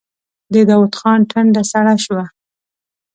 د 0.53 0.55
داوود 0.69 0.93
خان 0.99 1.19
ټنډه 1.31 1.63
سړه 1.71 1.95
شوه. 2.05 2.25